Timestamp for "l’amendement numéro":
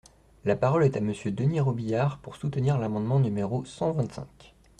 2.79-3.63